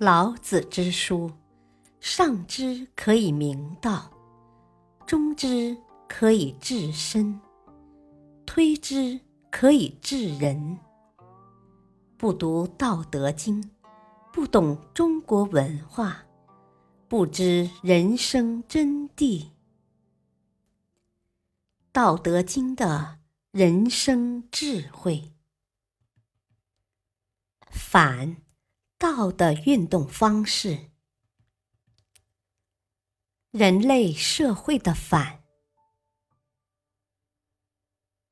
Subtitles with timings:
[0.00, 1.28] 老子之书，
[1.98, 4.08] 上之可以明道，
[5.04, 5.76] 中之
[6.08, 7.40] 可以治身，
[8.46, 9.18] 推之
[9.50, 10.78] 可以治人。
[12.16, 13.60] 不读《道德经》，
[14.32, 16.24] 不懂中国文化，
[17.08, 19.42] 不知人生真谛。
[21.90, 23.18] 《道德经》的
[23.50, 25.32] 人生智慧，
[27.72, 28.36] 反。
[29.10, 30.90] 道的运动方式，
[33.50, 35.42] 人类社会的反，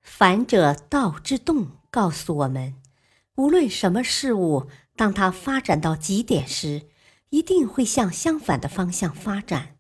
[0.03, 2.75] 反者道之动，告诉我们，
[3.37, 6.91] 无论什么事物，当它发展到极点时，
[7.31, 9.79] 一定会向相反的方向发展，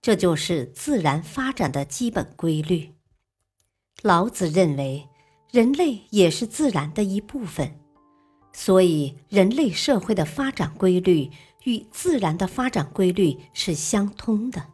[0.00, 2.94] 这就是自然发展的基本规律。
[4.00, 5.10] 老子认为，
[5.52, 7.85] 人类也是自然的一部分。
[8.58, 11.30] 所以，人类社会的发展规律
[11.64, 14.68] 与自然的发展规律是相通的。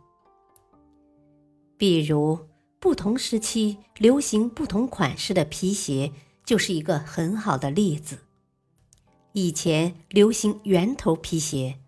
[1.76, 2.38] 比如，
[2.78, 6.12] 不同时期流行不同款式的皮鞋，
[6.44, 8.18] 就是一个很好的例子。
[9.32, 11.80] 以前流行圆头皮鞋，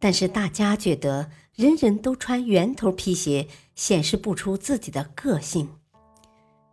[0.00, 5.68] 但是大家觉得人人都穿圆头皮鞋，显示不出自己的个性，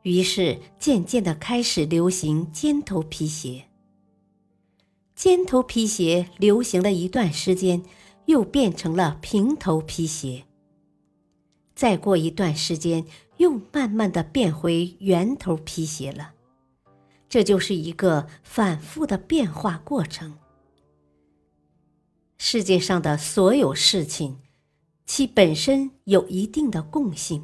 [0.01, 3.65] 于是渐渐的开始流行尖头皮鞋。
[5.25, 7.81] 尖头皮鞋流行了一段时间，
[8.27, 10.45] 又变成了平头皮鞋。
[11.73, 16.33] 再过一段时间，又慢慢的变回圆头皮鞋了。
[17.27, 20.37] 这就是一个反复的变化过程。
[22.37, 24.37] 世界上的所有事情，
[25.07, 27.43] 其本身有一定的共性，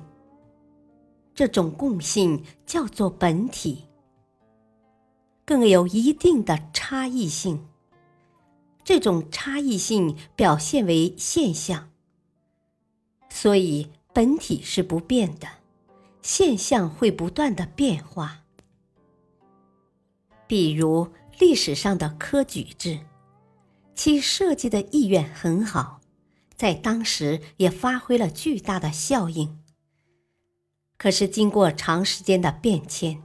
[1.34, 3.86] 这种共性叫做本体。
[5.44, 7.66] 更有一定的差异性，
[8.84, 11.90] 这种差异性表现为现象，
[13.30, 15.48] 所以本体是不变的，
[16.22, 18.44] 现象会不断的变化。
[20.48, 21.08] 比如
[21.40, 23.00] 历史上的科举制，
[23.96, 26.02] 其设计的意愿很好，
[26.56, 29.60] 在当时也发挥了巨大的效应。
[30.98, 33.24] 可是经过长时间的变迁。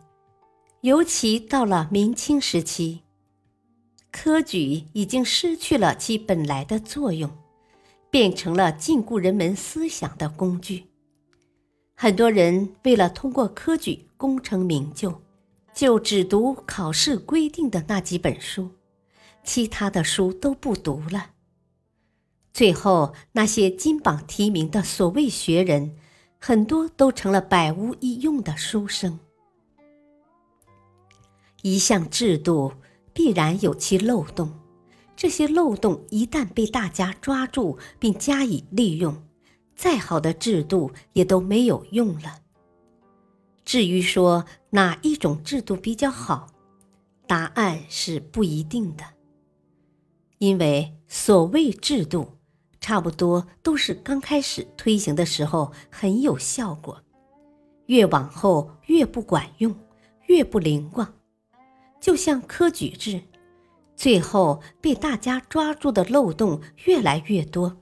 [0.83, 3.03] 尤其到了明清时期，
[4.19, 7.31] 科举已经失去了其本来的作用，
[8.10, 10.87] 变成了禁锢人们思想的工具。
[11.94, 15.21] 很多人为了通过科举功成名就，
[15.75, 18.71] 就只读考试规定的那几本书，
[19.44, 21.33] 其他的书都不读了。
[22.54, 25.94] 最后，那些金榜题名的所谓学人，
[26.38, 29.21] 很多都成了百无一用的书生。
[31.60, 32.72] 一项制度
[33.16, 34.53] 必然有其漏洞，
[35.16, 39.25] 这些漏洞一旦被大家抓住并加以利用，
[39.75, 42.43] 再好的制度也都没有用了。
[43.65, 46.49] 至于说哪一种制度比较好，
[47.27, 49.04] 答案是不一定的，
[50.37, 52.37] 因为所谓制度，
[52.83, 57.00] 差不多都是刚开始推行的时候很有效果，
[57.87, 59.75] 越往后越不管用，
[60.27, 61.15] 越不灵光。
[62.01, 63.23] 就像科举制，
[63.97, 67.77] 最后被大家抓住的漏洞越来越多，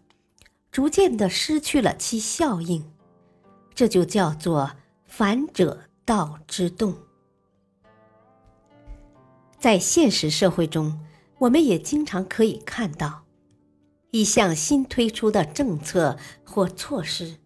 [0.70, 2.90] 逐渐的失去了其效应，
[3.74, 4.72] 这就叫做
[5.06, 6.94] 反者道之动。
[9.58, 11.00] 在现实社会中，
[11.38, 13.24] 我们也经常可以看到，
[14.10, 17.36] 一项新推出的政策或措施，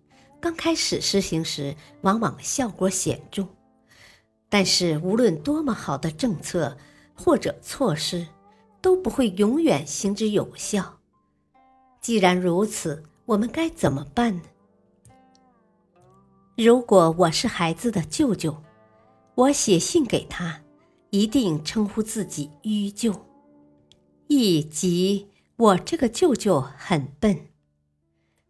[0.41, 3.47] 刚开始实行时，往往效果显著。
[4.49, 6.77] 但是，无论多么好的政策
[7.15, 8.27] 或者措施，
[8.81, 10.99] 都不会永远行之有效。
[12.01, 14.43] 既然如此，我们该怎么办呢？
[16.57, 18.63] 如果我是孩子的舅舅，
[19.35, 20.63] 我写信给他，
[21.11, 23.15] 一定称呼自己“愚舅”，
[24.29, 27.49] 意即我这个舅舅很笨。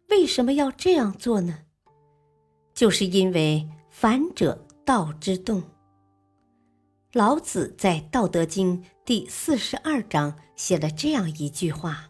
[0.09, 1.59] 为什么要这样做呢？
[2.73, 5.61] 就是因为反者道之动。
[7.13, 12.07] 老子在《道德经》第四十二章写了这样一句话：“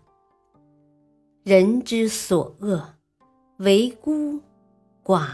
[1.44, 2.96] 人之所恶，
[3.60, 4.42] 为孤、
[5.02, 5.30] 寡、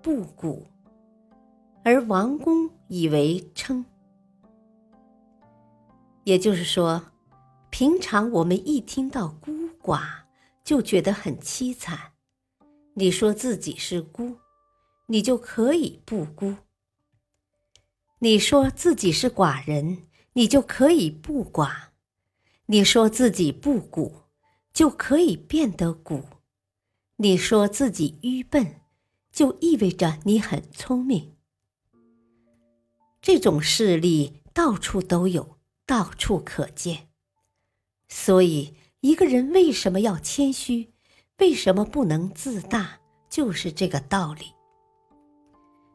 [0.00, 0.66] 不古，
[1.84, 3.84] 而王公以为称。”
[6.24, 7.04] 也就是说，
[7.68, 9.52] 平常我们一听到孤
[9.82, 10.00] 寡，
[10.64, 11.98] 就觉得很凄惨。
[12.94, 14.34] 你说自己是孤，
[15.08, 16.54] 你就可以不孤。
[18.24, 19.98] 你说自己是寡人，
[20.32, 21.88] 你就可以不寡；
[22.64, 24.22] 你说自己不古，
[24.72, 26.24] 就可以变得古。
[27.16, 28.80] 你说自己愚笨，
[29.30, 31.34] 就意味着你很聪明。
[33.20, 37.08] 这种事例到处都有，到处可见。
[38.08, 40.94] 所以，一个人为什么要谦虚？
[41.40, 43.00] 为什么不能自大？
[43.28, 44.46] 就是这个道理。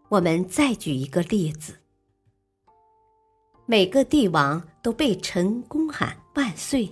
[0.09, 1.79] 我们再举一个例子：
[3.71, 6.91] 每个帝王都被臣公喊万岁，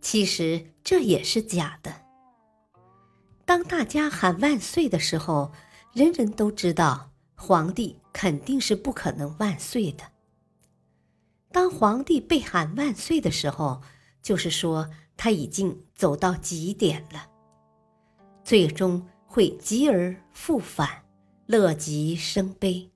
[0.00, 1.92] 其实这也是假的。
[3.44, 5.50] 当大家喊万岁的时候，
[5.92, 10.04] 人人都知道皇帝肯定是不可能万岁的。
[11.50, 13.82] 当皇帝被喊万岁的时候，
[14.22, 17.28] 就是说他已经走到极点了，
[18.44, 21.02] 最终会极而复返，
[21.46, 22.91] 乐极生悲。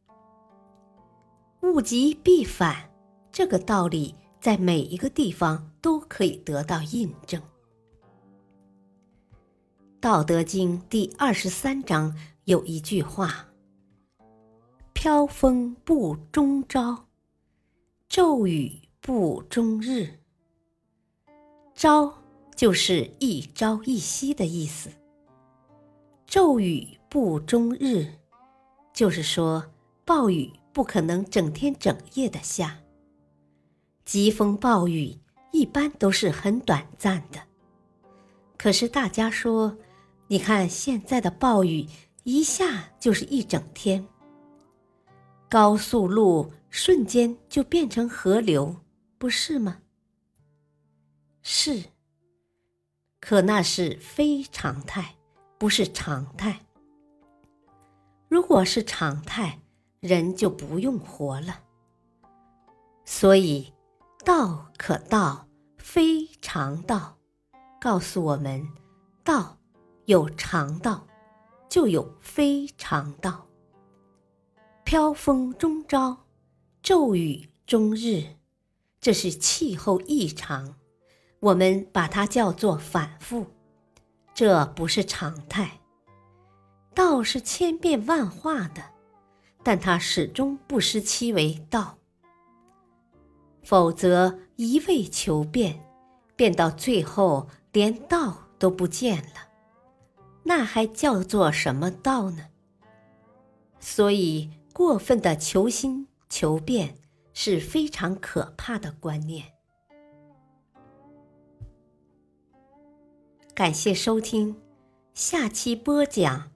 [1.67, 2.89] 物极必反，
[3.33, 7.41] 这个道理在每一个地方都可以得到印证。
[10.01, 13.49] 《道德经》第二十三章有一句话
[14.95, 17.07] ：“飘风不终朝，
[18.09, 20.21] 骤雨不终日。”
[21.75, 22.15] 朝
[22.55, 24.89] 就是一朝一夕的意思。
[26.27, 28.07] 骤雨不终日，
[28.95, 29.65] 就是说
[30.05, 32.76] 暴雨不可能整天整夜的下。
[34.05, 35.19] 疾风暴雨
[35.50, 37.40] 一般都是很短暂的，
[38.58, 39.75] 可是大家说。
[40.28, 41.87] 你看现在的暴雨，
[42.25, 44.06] 一下就是一整天。
[45.49, 48.76] 高速路瞬间就变成河流，
[49.17, 49.79] 不是吗？
[51.40, 51.84] 是。
[53.20, 55.14] 可那是非常态，
[55.56, 56.61] 不是常态。
[58.29, 59.61] 如果是常态，
[60.06, 61.61] 人就不用活了。
[63.05, 63.73] 所以，
[64.25, 67.19] 道可道，非常道，
[67.81, 68.67] 告诉我们，
[69.25, 69.58] 道。
[70.06, 71.05] 有常道，
[71.69, 73.49] 就有非常道。
[74.85, 76.17] 飘风终朝，
[76.81, 78.37] 骤雨终日，
[79.00, 80.76] 这是气候异常，
[81.41, 83.47] 我们把它叫做反复，
[84.32, 85.81] 这不是常态。
[86.94, 88.85] 道是千变万化的，
[89.67, 91.99] 但他始终不失其为道。
[93.65, 95.85] 否则一味求变，
[96.37, 99.49] 变到最后连道都不见了。
[100.45, 102.47] 那还叫做什么道呢？
[103.81, 106.95] 所以，过分的求新求变
[107.35, 109.47] 是非常可怕的观念。
[113.53, 114.55] 感谢收听，
[115.13, 116.53] 下期播讲：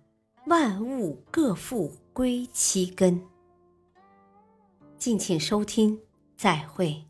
[0.47, 3.21] 万物各复归其根。
[4.97, 5.99] 敬请收听，
[6.37, 7.10] 再会。